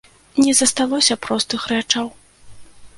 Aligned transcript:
Не 0.45 0.53
засталося 0.59 1.19
простых 1.27 1.69
рэчаў. 1.73 2.13